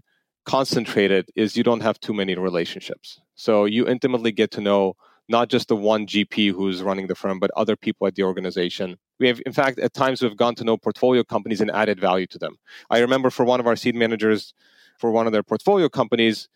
[0.44, 3.20] concentrated is you don't have too many relationships.
[3.34, 4.94] So you intimately get to know
[5.28, 8.96] not just the one GP who's running the firm, but other people at the organization.
[9.18, 12.28] We have, in fact, at times we've gone to know portfolio companies and added value
[12.28, 12.56] to them.
[12.90, 14.54] I remember for one of our seed managers,
[14.98, 16.48] for one of their portfolio companies,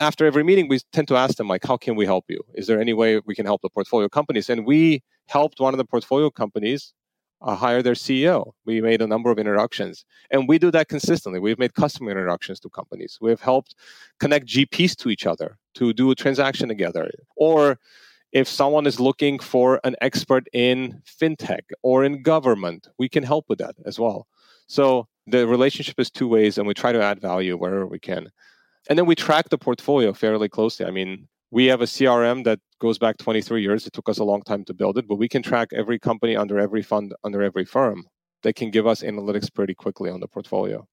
[0.00, 2.40] after every meeting, we tend to ask them, like, how can we help you?
[2.54, 4.48] Is there any way we can help the portfolio companies?
[4.48, 6.94] And we helped one of the portfolio companies
[7.44, 8.52] uh, hire their CEO.
[8.64, 11.38] We made a number of introductions, and we do that consistently.
[11.38, 13.18] We've made customer introductions to companies.
[13.20, 13.74] We've helped
[14.18, 17.10] connect GPs to each other to do a transaction together.
[17.36, 17.78] Or
[18.32, 23.44] if someone is looking for an expert in fintech or in government, we can help
[23.48, 24.26] with that as well.
[24.66, 28.30] So the relationship is two ways, and we try to add value wherever we can.
[28.88, 30.84] And then we track the portfolio fairly closely.
[30.86, 33.86] I mean, we have a CRM that goes back 23 years.
[33.86, 36.34] It took us a long time to build it, but we can track every company
[36.36, 38.06] under every fund, under every firm.
[38.42, 40.84] They can give us analytics pretty quickly on the portfolio.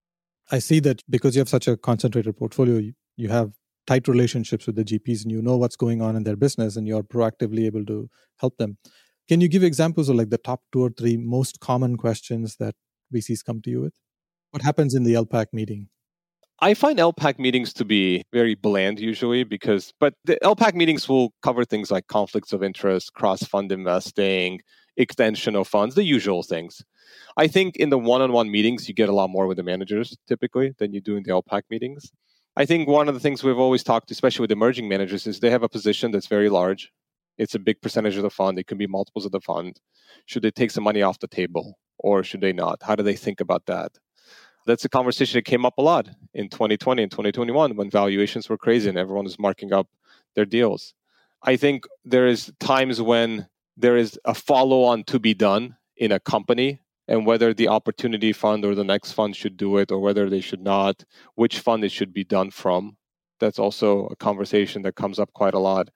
[0.51, 2.79] I see that because you have such a concentrated portfolio,
[3.17, 3.53] you have
[3.87, 6.87] tight relationships with the GPs and you know what's going on in their business and
[6.87, 8.07] you're proactively able to
[8.39, 8.77] help them.
[9.27, 12.75] Can you give examples of like the top two or three most common questions that
[13.11, 13.95] VCs come to you with?
[14.51, 15.89] What happens in the LPAC meeting?
[16.63, 21.33] I find LPAC meetings to be very bland usually because, but the LPAC meetings will
[21.41, 24.61] cover things like conflicts of interest, cross fund investing,
[24.95, 26.83] extension of funds, the usual things.
[27.35, 29.63] I think in the one on one meetings, you get a lot more with the
[29.63, 32.11] managers typically than you do in the LPAC meetings.
[32.55, 35.49] I think one of the things we've always talked, especially with emerging managers, is they
[35.49, 36.91] have a position that's very large.
[37.39, 38.59] It's a big percentage of the fund.
[38.59, 39.79] It can be multiples of the fund.
[40.27, 42.83] Should they take some money off the table or should they not?
[42.83, 43.93] How do they think about that?
[44.65, 48.57] That's a conversation that came up a lot in 2020 and 2021 when valuations were
[48.57, 49.87] crazy and everyone was marking up
[50.35, 50.93] their deals.
[51.43, 53.47] I think there is times when
[53.77, 58.31] there is a follow on to be done in a company and whether the opportunity
[58.31, 61.03] fund or the next fund should do it or whether they should not,
[61.35, 62.95] which fund it should be done from.
[63.39, 65.89] That's also a conversation that comes up quite a lot.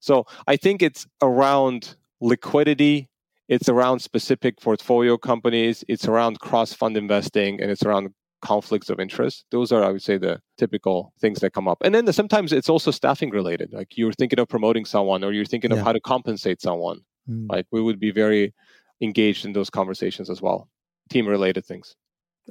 [0.00, 3.08] So I think it's around liquidity
[3.48, 8.10] it's around specific portfolio companies, it's around cross fund investing, and it's around
[8.42, 9.44] conflicts of interest.
[9.50, 11.78] Those are, I would say, the typical things that come up.
[11.82, 13.72] And then sometimes it's also staffing related.
[13.72, 15.78] Like you're thinking of promoting someone or you're thinking yeah.
[15.78, 17.00] of how to compensate someone.
[17.28, 17.46] Mm.
[17.50, 18.54] Like we would be very
[19.00, 20.68] engaged in those conversations as well,
[21.10, 21.96] team related things.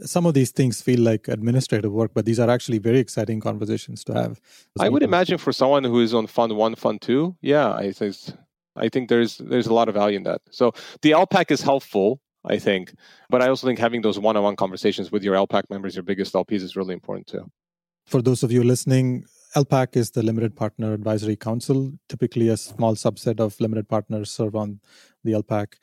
[0.02, 4.04] Some of these things feel like administrative work, but these are actually very exciting conversations
[4.06, 4.42] to have.
[4.78, 8.18] I would imagine for someone who is on fund one, fund two, yeah, I think
[8.76, 10.42] I think there's there's a lot of value in that.
[10.52, 12.94] So the LPAC is helpful, I think,
[13.30, 16.62] but I also think having those one-on-one conversations with your LPAC members, your biggest LPs,
[16.62, 17.50] is really important too.
[18.06, 21.94] For those of you listening, LPAC is the Limited Partner Advisory Council.
[22.08, 24.80] Typically, a small subset of limited partners serve on
[25.24, 25.74] the LPAC,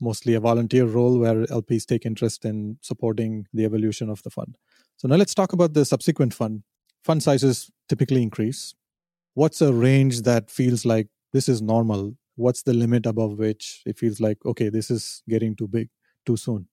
[0.00, 4.56] mostly a volunteer role where LPs take interest in supporting the evolution of the fund.
[4.96, 6.62] So now let's talk about the subsequent fund.
[7.02, 8.74] Fund sizes typically increase.
[9.34, 13.98] What's a range that feels like this is normal what's the limit above which it
[13.98, 15.88] feels like okay this is getting too big
[16.24, 16.68] too soon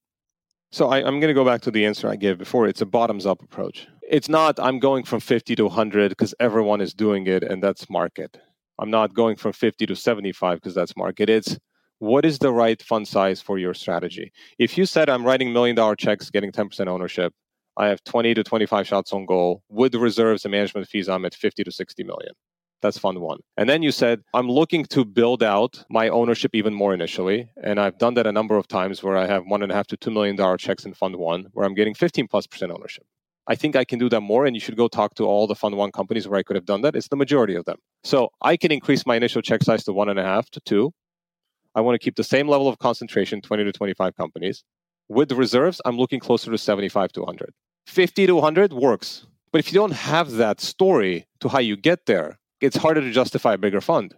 [0.72, 2.68] so I, am going to go back to the answer i gave before.
[2.68, 3.88] It's a bottoms up approach.
[4.04, 7.90] It's not i'm going from 50 to 100 because everyone is doing it and that's
[7.90, 8.40] market.
[8.78, 11.30] I'm not going from 50 to 75 because that's market.
[11.30, 11.58] It's
[11.98, 14.32] what is the right fund size for your strategy?
[14.58, 17.34] If you said i'm writing million dollar checks getting 10% ownership
[17.78, 21.34] i have 20 to 25 shots on goal with reserves and management fees i'm at
[21.34, 22.34] 50 to 60 million
[22.82, 23.40] That's fund one.
[23.58, 27.50] And then you said, I'm looking to build out my ownership even more initially.
[27.62, 29.88] And I've done that a number of times where I have one and a half
[29.88, 33.06] to two million dollar checks in fund one, where I'm getting 15 plus percent ownership.
[33.48, 34.46] I think I can do that more.
[34.46, 36.66] And you should go talk to all the fund one companies where I could have
[36.66, 36.96] done that.
[36.96, 37.78] It's the majority of them.
[38.04, 40.94] So I can increase my initial check size to one and a half to two.
[41.76, 44.64] I want to keep the same level of concentration, 20 to 25 companies.
[45.08, 47.54] With the reserves, I'm looking closer to 75 to 100.
[47.88, 49.26] 50 to 100 works.
[49.52, 53.12] But if you don't have that story to how you get there, it's harder to
[53.12, 54.16] justify a bigger fund.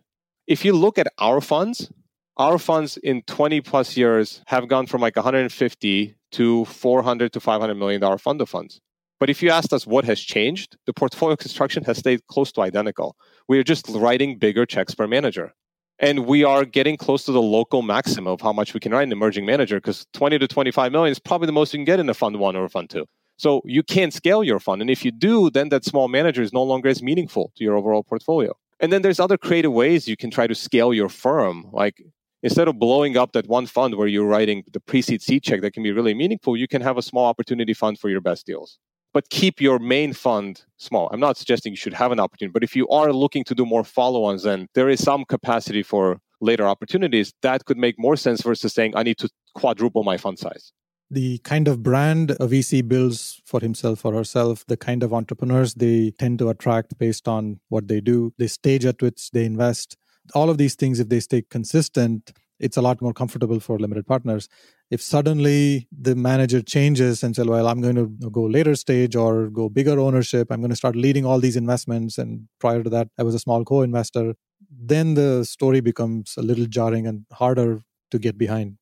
[0.47, 1.91] If you look at our funds,
[2.37, 7.75] our funds in 20 plus years have gone from like 150 to 400 to 500
[7.75, 8.79] million dollar fund of funds.
[9.19, 12.61] But if you asked us what has changed, the portfolio construction has stayed close to
[12.61, 13.15] identical.
[13.47, 15.53] We are just writing bigger checks per manager.
[15.99, 19.03] And we are getting close to the local maximum of how much we can write
[19.03, 21.99] in emerging manager because 20 to 25 million is probably the most you can get
[21.99, 23.05] in a fund one or a fund two.
[23.41, 24.81] So you can't scale your fund.
[24.81, 27.75] And if you do, then that small manager is no longer as meaningful to your
[27.75, 28.53] overall portfolio.
[28.79, 31.65] And then there's other creative ways you can try to scale your firm.
[31.71, 32.03] Like
[32.43, 35.73] instead of blowing up that one fund where you're writing the pre-seed seed check that
[35.73, 38.77] can be really meaningful, you can have a small opportunity fund for your best deals.
[39.11, 41.09] But keep your main fund small.
[41.11, 43.65] I'm not suggesting you should have an opportunity, but if you are looking to do
[43.65, 47.33] more follow-ons, then there is some capacity for later opportunities.
[47.41, 50.71] That could make more sense versus saying I need to quadruple my fund size
[51.11, 55.73] the kind of brand a VC builds for himself or herself, the kind of entrepreneurs
[55.73, 59.97] they tend to attract based on what they do, the stage at which they invest,
[60.33, 64.07] all of these things, if they stay consistent, it's a lot more comfortable for limited
[64.07, 64.47] partners.
[64.89, 69.49] If suddenly the manager changes and says, well, I'm going to go later stage or
[69.49, 72.17] go bigger ownership, I'm going to start leading all these investments.
[72.17, 74.35] And prior to that, I was a small co investor,
[74.69, 78.77] then the story becomes a little jarring and harder to get behind.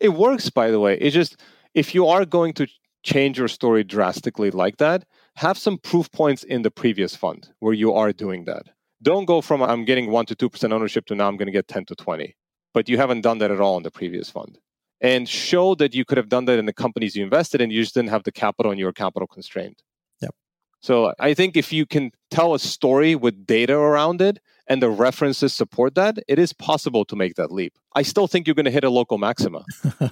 [0.00, 0.98] It works, by the way.
[0.98, 1.40] It's just
[1.74, 2.66] if you are going to
[3.02, 5.04] change your story drastically like that,
[5.36, 8.66] have some proof points in the previous fund where you are doing that.
[9.02, 11.68] Don't go from I'm getting 1 to 2% ownership to now I'm going to get
[11.68, 12.34] 10 to 20.
[12.72, 14.58] But you haven't done that at all in the previous fund.
[15.00, 17.82] And show that you could have done that in the companies you invested in, you
[17.82, 19.82] just didn't have the capital and you were capital constrained.
[20.22, 20.34] Yep.
[20.80, 24.90] So I think if you can tell a story with data around it, and the
[24.90, 27.74] references support that, it is possible to make that leap.
[27.94, 29.64] I still think you're going to hit a local maxima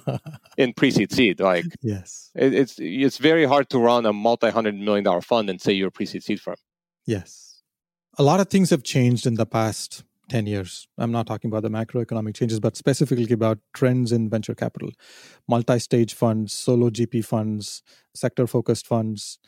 [0.57, 1.39] in pre-seed seed.
[1.39, 5.59] Like, yes, it, it's it's very hard to run a multi-hundred million dollar fund and
[5.61, 6.55] say you're a pre-seed seed firm.
[7.05, 7.61] Yes,
[8.17, 10.87] a lot of things have changed in the past 10 years.
[10.97, 14.91] I'm not talking about the macroeconomic changes, but specifically about trends in venture capital,
[15.47, 19.39] multi stage funds, solo GP funds, sector focused funds,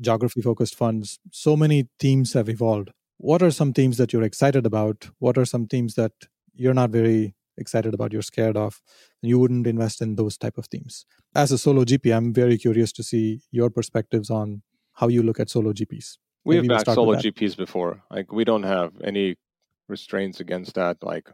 [0.00, 1.18] geography focused funds.
[1.30, 2.90] So many themes have evolved
[3.24, 5.08] what are some themes that you're excited about?
[5.18, 6.12] What are some themes that
[6.54, 8.82] you're not very excited about, you're scared of,
[9.22, 11.06] and you wouldn't invest in those type of themes?
[11.34, 14.60] As a solo GP, I'm very curious to see your perspectives on
[14.92, 16.18] how you look at solo GPs.
[16.44, 18.02] We have backed solo GPs before.
[18.10, 19.36] Like we don't have any
[19.88, 21.02] restraints against that.
[21.02, 21.30] Like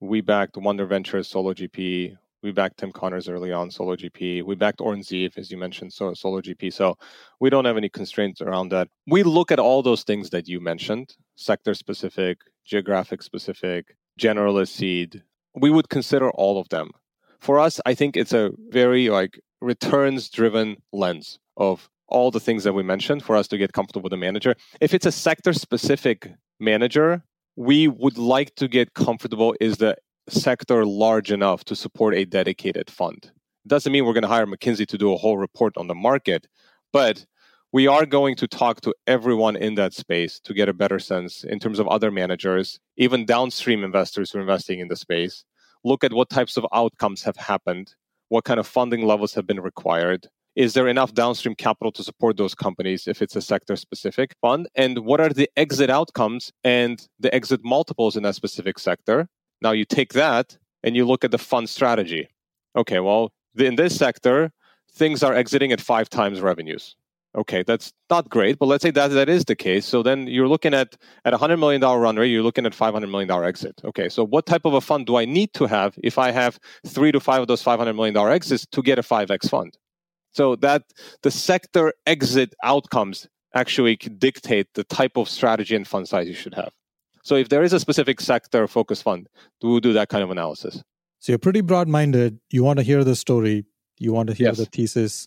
[0.00, 2.18] we backed Wonder Ventures solo GP.
[2.46, 4.44] We backed Tim Connors early on, solo GP.
[4.44, 6.72] We backed Oren Zeev, as you mentioned, so solo GP.
[6.72, 6.96] So
[7.40, 8.86] we don't have any constraints around that.
[9.08, 15.24] We look at all those things that you mentioned, sector specific, geographic specific, generalist seed.
[15.56, 16.92] We would consider all of them.
[17.40, 22.62] For us, I think it's a very like returns driven lens of all the things
[22.62, 24.54] that we mentioned for us to get comfortable with the manager.
[24.80, 26.30] If it's a sector specific
[26.60, 27.24] manager,
[27.56, 29.96] we would like to get comfortable is the
[30.28, 33.30] sector large enough to support a dedicated fund.
[33.66, 36.46] Doesn't mean we're going to hire McKinsey to do a whole report on the market,
[36.92, 37.26] but
[37.72, 41.44] we are going to talk to everyone in that space to get a better sense
[41.44, 45.44] in terms of other managers, even downstream investors who are investing in the space.
[45.84, 47.94] Look at what types of outcomes have happened,
[48.28, 50.28] what kind of funding levels have been required.
[50.54, 54.68] Is there enough downstream capital to support those companies if it's a sector specific fund?
[54.74, 59.28] And what are the exit outcomes and the exit multiples in that specific sector?
[59.66, 62.28] Now you take that and you look at the fund strategy.
[62.76, 64.52] Okay, well, in this sector,
[64.92, 66.94] things are exiting at five times revenues.
[67.34, 69.84] Okay, that's not great, but let's say that that is the case.
[69.84, 72.76] So then you're looking at at a hundred million dollar run rate, you're looking at
[72.76, 73.74] five hundred million dollar exit.
[73.90, 76.60] Okay, so what type of a fund do I need to have if I have
[76.86, 79.48] three to five of those five hundred million dollar exits to get a five x
[79.48, 79.76] fund?
[80.30, 80.82] So that
[81.24, 86.54] the sector exit outcomes actually dictate the type of strategy and fund size you should
[86.54, 86.72] have.
[87.26, 89.28] So if there is a specific sector focus fund,
[89.60, 90.80] we'll do that kind of analysis.
[91.18, 92.38] So you're pretty broad minded.
[92.50, 93.64] You want to hear the story,
[93.98, 94.58] you want to hear yes.
[94.58, 95.26] the thesis,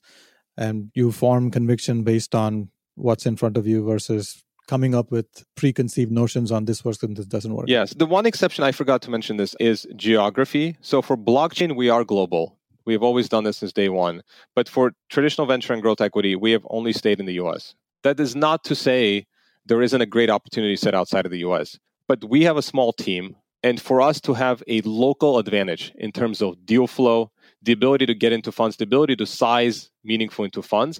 [0.55, 5.25] and you form conviction based on what's in front of you versus coming up with
[5.55, 7.67] preconceived notions on this works and this doesn't work.
[7.67, 7.93] Yes.
[7.93, 10.77] The one exception I forgot to mention this is geography.
[10.79, 12.57] So for blockchain, we are global.
[12.85, 14.23] We have always done this since day one.
[14.55, 17.75] But for traditional venture and growth equity, we have only stayed in the US.
[18.03, 19.25] That is not to say
[19.65, 21.77] there isn't a great opportunity set outside of the US.
[22.09, 23.35] But we have a small team.
[23.61, 28.07] And for us to have a local advantage in terms of deal flow, the ability
[28.07, 30.99] to get into funds, the ability to size meaningful into funds,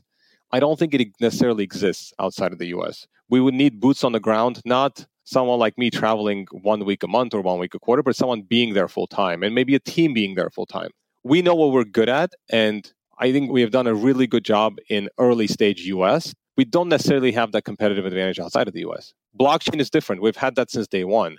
[0.51, 3.07] I don't think it necessarily exists outside of the US.
[3.27, 7.07] We would need boots on the ground, not someone like me traveling one week a
[7.07, 9.79] month or one week a quarter, but someone being there full time and maybe a
[9.79, 10.91] team being there full time.
[11.23, 12.33] We know what we're good at.
[12.51, 16.35] And I think we have done a really good job in early stage US.
[16.55, 19.13] We don't necessarily have that competitive advantage outside of the US.
[19.37, 20.21] Blockchain is different.
[20.21, 21.37] We've had that since day one.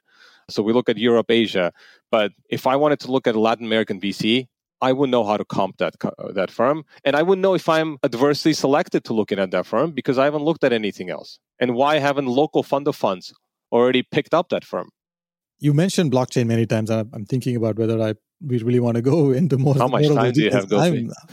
[0.48, 1.72] So we look at Europe, Asia.
[2.10, 4.48] But if I wanted to look at a Latin American VC,
[4.82, 7.68] I wouldn't know how to comp that uh, that firm, and I wouldn't know if
[7.68, 11.38] I'm adversely selected to looking at that firm because I haven't looked at anything else.
[11.58, 13.34] And why haven't local fund of funds
[13.70, 14.88] already picked up that firm?
[15.58, 16.88] You mentioned blockchain many times.
[16.88, 19.74] I'm thinking about whether I we really want to go into more.
[19.74, 20.68] How much more time do you have,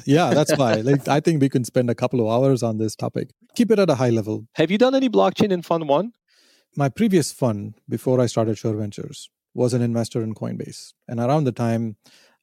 [0.05, 0.73] Yeah, that's why.
[0.89, 3.29] like, I think we can spend a couple of hours on this topic.
[3.55, 4.45] Keep it at a high level.
[4.55, 6.11] Have you done any blockchain in Fund One?
[6.77, 11.45] My previous fund, before I started Sure Ventures, was an investor in Coinbase, and around
[11.45, 11.95] the time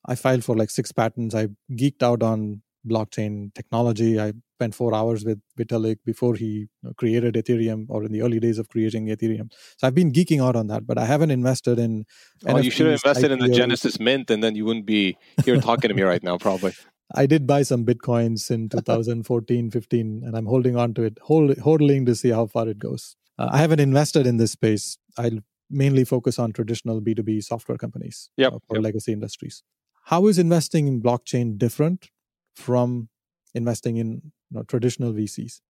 [0.05, 1.37] I filed for like six patents.
[1.37, 4.19] I geeked out on blockchain technology.
[4.19, 8.23] I spent four hours with Vitalik before he you know, created Ethereum or in the
[8.23, 9.53] early days of creating Ethereum.
[9.79, 12.05] So I've been geeking out on that, but I haven't invested in.
[12.45, 13.35] Oh, NFTs, you should have invested IPO.
[13.35, 16.39] in the Genesis Mint, and then you wouldn't be here talking to me right now,
[16.39, 16.75] probably.
[17.15, 21.57] I did buy some bitcoins in 2014, 15, and I'm holding on to it, hold,
[21.59, 23.15] holding to see how far it goes.
[23.39, 24.99] Uh, I haven't invested in this space.
[25.19, 28.85] I mainly focus on traditional B2B software companies yep, uh, or yep.
[28.85, 29.63] legacy industries.
[30.05, 32.11] How is investing in blockchain different
[32.55, 33.09] from
[33.55, 35.61] investing in you know, traditional VCs?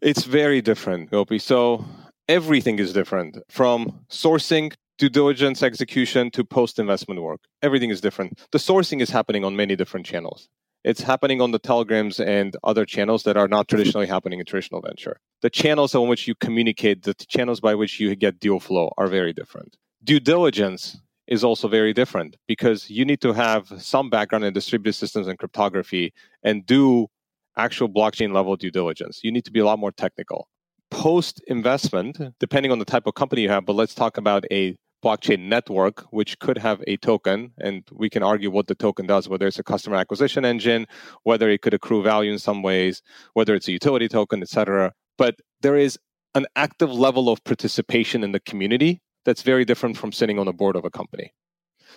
[0.00, 1.38] It's very different, Gopi.
[1.38, 1.84] So
[2.28, 7.40] everything is different from sourcing, due diligence, execution to post investment work.
[7.62, 8.38] Everything is different.
[8.52, 10.48] The sourcing is happening on many different channels.
[10.82, 14.80] It's happening on the telegrams and other channels that are not traditionally happening in traditional
[14.80, 15.20] venture.
[15.42, 19.06] The channels on which you communicate, the channels by which you get deal flow are
[19.06, 19.76] very different.
[20.02, 24.96] Due diligence is also very different because you need to have some background in distributed
[24.96, 26.12] systems and cryptography
[26.42, 27.08] and do
[27.56, 29.20] actual blockchain level due diligence.
[29.22, 30.48] You need to be a lot more technical.
[30.90, 34.76] Post investment, depending on the type of company you have, but let's talk about a
[35.02, 39.28] blockchain network, which could have a token, and we can argue what the token does,
[39.28, 40.86] whether it's a customer acquisition engine,
[41.22, 43.02] whether it could accrue value in some ways,
[43.34, 44.92] whether it's a utility token, etc.
[45.16, 45.98] But there is
[46.34, 50.52] an active level of participation in the community that's very different from sitting on the
[50.52, 51.32] board of a company.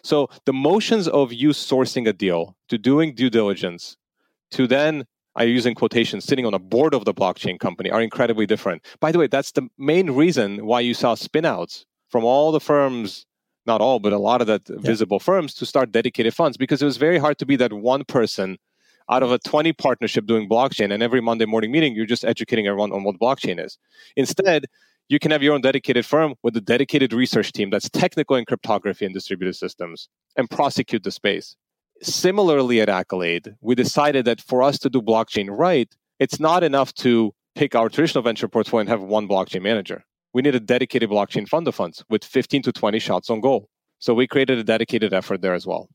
[0.04, 3.96] So the motions of you sourcing a deal to doing due diligence
[4.52, 8.02] to then I use in quotation sitting on a board of the blockchain company are
[8.02, 8.86] incredibly different.
[9.00, 13.26] By the way, that's the main reason why you saw spinouts from all the firms,
[13.66, 14.76] not all, but a lot of the yeah.
[14.82, 18.06] visible firms to start dedicated funds because it was very hard to be that one
[18.06, 18.60] person
[19.10, 22.68] out of a 20 partnership doing blockchain and every Monday morning meeting you're just educating
[22.68, 23.80] everyone on what blockchain is.
[24.16, 24.66] Instead,
[25.10, 28.46] you can have your own dedicated firm with a dedicated research team that's technical in
[28.46, 31.56] cryptography and distributed systems and prosecute the space.
[32.04, 36.94] Similarly, at Accolade, we decided that for us to do blockchain right, it's not enough
[37.06, 40.06] to pick our traditional venture portfolio and have one blockchain manager.
[40.34, 43.70] We need a dedicated blockchain fund of funds with 15 to 20 shots on goal.
[44.00, 45.90] So we created a dedicated effort there as well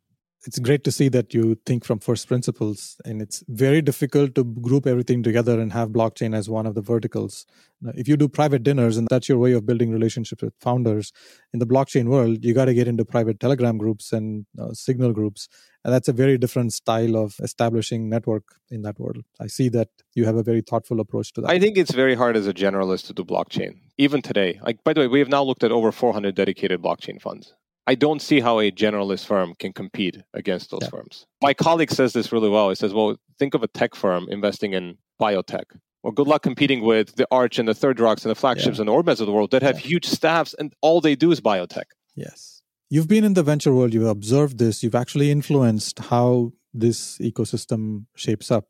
[0.46, 4.44] it's great to see that you think from first principles and it's very difficult to
[4.44, 7.44] group everything together and have blockchain as one of the verticals.
[7.81, 11.12] Now, if you do private dinners and that's your way of building relationships with founders
[11.53, 15.12] in the blockchain world you got to get into private telegram groups and uh, signal
[15.12, 15.48] groups
[15.85, 19.24] and that's a very different style of establishing network in that world.
[19.40, 21.51] I see that you have a very thoughtful approach to that.
[21.51, 24.61] I think it's very hard as a generalist to do blockchain even today.
[24.62, 27.55] Like by the way we have now looked at over 400 dedicated blockchain funds
[27.88, 30.90] I don't see how a generalist firm can compete against those yeah.
[30.90, 31.24] firms.
[31.42, 32.68] My colleague says this really well.
[32.68, 35.64] He says, well, think of a tech firm investing in biotech.
[36.03, 38.83] Well, good luck competing with the Arch and the Third Rocks and the flagships yeah.
[38.83, 39.87] and the OrbiMeds of the world that have yeah.
[39.87, 41.85] huge staffs and all they do is biotech.
[42.14, 42.61] Yes.
[42.90, 48.05] You've been in the venture world, you've observed this, you've actually influenced how this ecosystem
[48.14, 48.68] shapes up.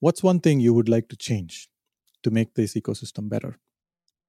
[0.00, 1.70] What's one thing you would like to change
[2.24, 3.58] to make this ecosystem better?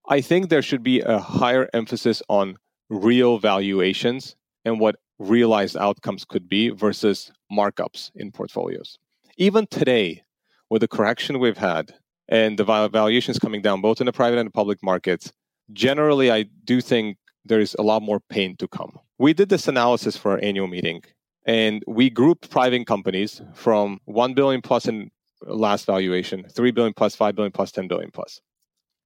[0.08, 2.56] I think there should be a higher emphasis on
[2.92, 4.35] real valuations
[4.65, 9.00] and what realized outcomes could be versus markups in portfolios.
[9.37, 10.23] Even today,
[10.69, 11.94] with the correction we've had
[12.27, 15.31] and the valuations coming down both in the private and the public markets,
[15.71, 19.00] generally, I do think there is a lot more pain to come.
[19.17, 21.04] We did this analysis for our annual meeting,
[21.46, 25.12] and we grouped private companies from 1 billion plus in
[25.44, 28.42] last valuation, 3 billion plus, 5 billion plus, 10 billion plus.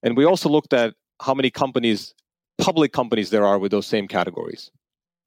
[0.02, 2.14] And we also looked at how many companies
[2.58, 4.72] public companies there are with those same categories.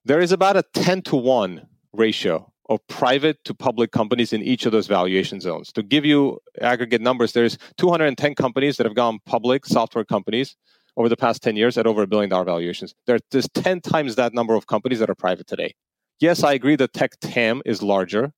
[0.04, 4.66] There is about a 10 to 1 ratio of private to public companies in each
[4.66, 5.72] of those valuation zones.
[5.72, 10.56] To give you aggregate numbers, there's 210 companies that have gone public, software companies,
[10.98, 12.92] over the past 10 years at over a billion dollar valuations.
[13.06, 15.74] There's 10 times that number of companies that are private today.
[16.20, 18.32] Yes, I agree the tech TAM is larger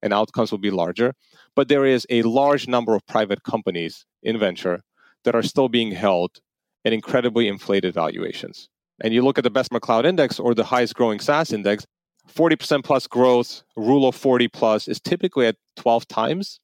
[0.00, 1.14] and outcomes will be larger,
[1.56, 4.82] but there is a large number of private companies in venture
[5.24, 6.38] that are still being held
[6.84, 8.68] at incredibly inflated valuations.
[9.02, 11.86] And you look at the best cloud index or the highest growing SaaS index,
[12.32, 16.60] 40% plus growth, rule of 40 plus is typically at 12 times.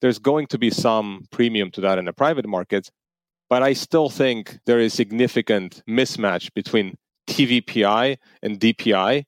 [0.00, 2.90] There's going to be some premium to that in the private markets,
[3.48, 6.96] but I still think there is significant mismatch between
[7.28, 9.24] TVPI and DPI.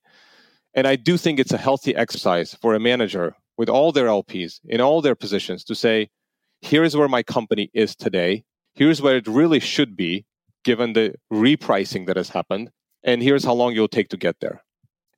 [0.73, 4.59] And I do think it's a healthy exercise for a manager with all their LPs
[4.65, 6.09] in all their positions to say,
[6.61, 8.43] here's where my company is today.
[8.79, 10.25] Here's where it really should be
[10.63, 12.69] given the repricing that has happened.
[13.03, 14.63] And here's how long you'll take to get there.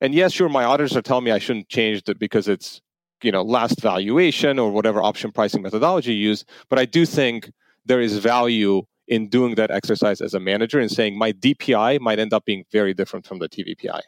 [0.02, 2.82] And yes, sure, my auditors are telling me I shouldn't change it because it's,
[3.22, 6.44] you know, last valuation or whatever option pricing methodology you use.
[6.72, 7.52] But I do think
[7.86, 12.18] there is value in doing that exercise as a manager and saying my DPI might
[12.18, 14.02] end up being very different from the TVPI.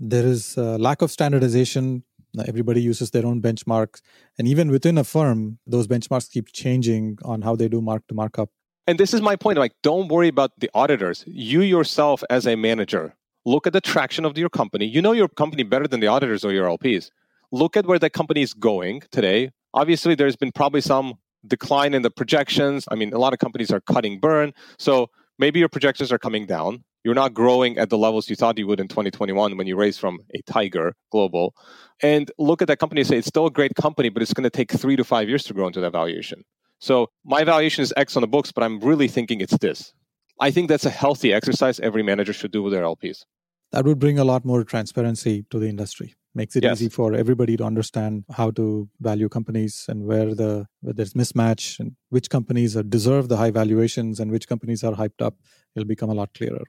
[0.00, 2.02] There is a lack of standardization.
[2.44, 4.00] Everybody uses their own benchmarks.
[4.36, 8.16] And even within a firm, those benchmarks keep changing on how they do mark to
[8.16, 8.50] markup.
[8.86, 9.58] And this is my point.
[9.58, 11.24] Like, don't worry about the auditors.
[11.26, 13.14] You yourself, as a manager,
[13.46, 14.86] look at the traction of your company.
[14.86, 17.10] You know your company better than the auditors or your LPs.
[17.50, 19.52] Look at where the company is going today.
[19.72, 21.14] Obviously, there's been probably some
[21.46, 22.86] decline in the projections.
[22.90, 24.52] I mean, a lot of companies are cutting burn.
[24.78, 26.84] So maybe your projections are coming down.
[27.04, 30.00] You're not growing at the levels you thought you would in 2021 when you raised
[30.00, 31.54] from a tiger global.
[32.02, 34.44] And look at that company and say it's still a great company, but it's going
[34.44, 36.44] to take three to five years to grow into that valuation.
[36.84, 39.94] So my valuation is X on the books, but I'm really thinking it's this.
[40.38, 43.24] I think that's a healthy exercise every manager should do with their LPs.
[43.72, 46.14] That would bring a lot more transparency to the industry.
[46.34, 46.82] Makes it yes.
[46.82, 51.80] easy for everybody to understand how to value companies and where the where there's mismatch
[51.80, 55.36] and which companies are, deserve the high valuations and which companies are hyped up.
[55.74, 56.64] It'll become a lot clearer.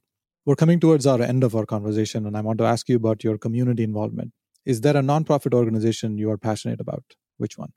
[0.46, 3.26] We're coming towards our end of our conversation, and I want to ask you about
[3.26, 4.32] your community involvement.
[4.64, 7.04] Is there a nonprofit organization you are passionate about?
[7.36, 7.74] Which one?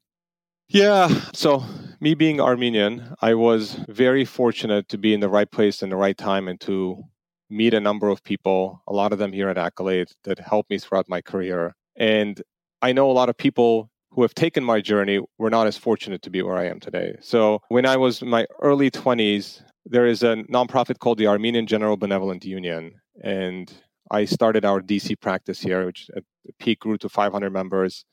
[0.68, 1.08] Yeah.
[1.32, 1.64] So,
[2.00, 5.96] me being Armenian, I was very fortunate to be in the right place in the
[5.96, 7.02] right time and to
[7.48, 10.78] meet a number of people, a lot of them here at Accolade, that helped me
[10.78, 11.74] throughout my career.
[11.96, 12.42] And
[12.82, 16.20] I know a lot of people who have taken my journey were not as fortunate
[16.22, 17.16] to be where I am today.
[17.22, 21.66] So, when I was in my early 20s, there is a nonprofit called the Armenian
[21.66, 22.92] General Benevolent Union.
[23.24, 23.72] And
[24.10, 28.04] I started our DC practice here, which at the peak grew to 500 members.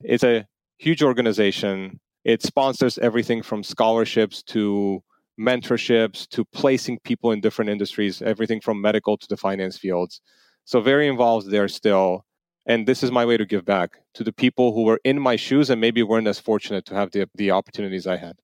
[0.00, 0.46] It's a
[0.78, 2.00] huge organization.
[2.24, 5.02] It sponsors everything from scholarships to
[5.38, 10.20] mentorships to placing people in different industries, everything from medical to the finance fields.
[10.64, 12.24] So, very involved there still.
[12.68, 15.36] And this is my way to give back to the people who were in my
[15.36, 18.36] shoes and maybe weren't as fortunate to have the, the opportunities I had.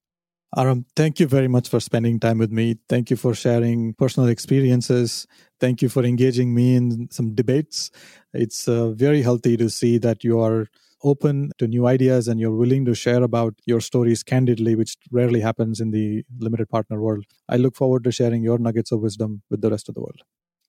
[0.57, 2.79] Aram, thank you very much for spending time with me.
[2.89, 5.27] Thank you for sharing personal experiences.
[5.59, 7.91] Thank you for engaging me in some debates.
[8.35, 10.69] It's uh, very healthy to see that you are
[11.03, 15.41] open to new ideas and you're willing to share about your stories candidly, which rarely
[15.41, 17.25] happens in the limited partner world.
[17.49, 20.23] I look forward to sharing your nuggets of wisdom with the rest of the world.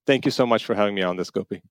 [0.06, 1.62] Thank you so much for having me on this, Gopi.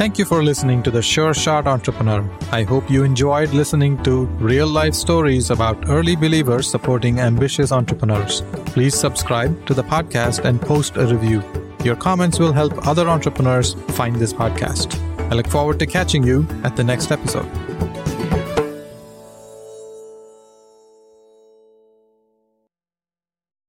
[0.00, 2.26] Thank you for listening to The Sure Shot Entrepreneur.
[2.50, 8.40] I hope you enjoyed listening to real life stories about early believers supporting ambitious entrepreneurs.
[8.64, 11.42] Please subscribe to the podcast and post a review.
[11.84, 15.09] Your comments will help other entrepreneurs find this podcast.
[15.30, 17.48] I look forward to catching you at the next episode.